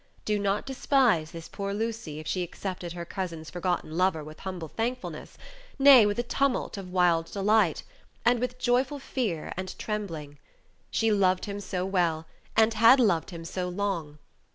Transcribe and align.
Do 0.25 0.39
not 0.39 0.65
despise 0.65 1.29
this 1.29 1.47
poor 1.47 1.75
Lucy 1.75 2.19
if 2.19 2.25
she 2.25 2.41
accepted 2.41 2.93
her 2.93 3.05
cousin's 3.05 3.51
forgotten 3.51 3.95
lover 3.95 4.23
with 4.23 4.39
humble 4.39 4.67
thankfulness, 4.67 5.37
nay, 5.77 6.07
with 6.07 6.17
a 6.17 6.23
tumult 6.23 6.75
of 6.75 6.91
wild 6.91 7.27
delight, 7.31 7.83
and 8.25 8.39
with 8.39 8.57
joyful 8.57 8.97
fear 8.97 9.53
and 9.55 9.77
trembling. 9.77 10.39
She 10.89 11.11
loved 11.11 11.45
him 11.45 11.59
so 11.59 11.85
well, 11.85 12.25
and 12.57 12.73
had 12.73 12.99
loved 12.99 13.29
him 13.29 13.45
so 13.45 13.69
long. 13.69 14.17